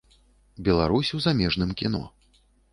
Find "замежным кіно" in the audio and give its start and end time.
1.27-2.05